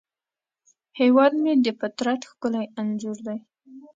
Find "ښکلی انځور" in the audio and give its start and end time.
2.29-3.17